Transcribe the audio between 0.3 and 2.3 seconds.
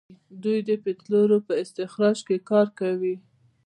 دوی د پټرولو په استخراج